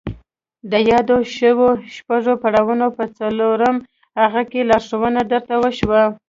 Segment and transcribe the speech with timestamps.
[0.71, 3.77] د يادو شويو شپږو پړاوونو په څلورم
[4.21, 6.03] هغه کې لارښوونه درته وشوه.